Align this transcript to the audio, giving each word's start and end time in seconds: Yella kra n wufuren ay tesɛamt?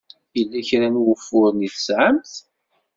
Yella 0.37 0.59
kra 0.67 0.87
n 0.93 1.01
wufuren 1.03 1.65
ay 1.65 1.71
tesɛamt? 1.73 2.33